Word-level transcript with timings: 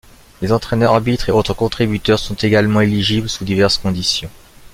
Les 0.41 0.51
entraîneurs, 0.51 0.95
arbitres 0.95 1.29
et 1.29 1.31
autres 1.31 1.53
contributeurs 1.53 2.17
sont 2.17 2.33
également 2.33 2.81
éligibles 2.81 3.29
sous 3.29 3.45
diverses 3.45 3.77
conditions. 3.77 4.31